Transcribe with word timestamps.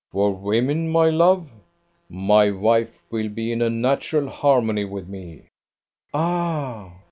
"For 0.11 0.33
women, 0.33 0.89
my 0.89 1.11
love? 1.11 1.51
my 2.09 2.49
wife 2.49 3.03
will 3.11 3.29
be 3.29 3.51
in 3.51 3.81
natural 3.81 4.29
harmony 4.29 4.83
with 4.83 5.07
me." 5.07 5.43
"Ah!" 6.11 6.93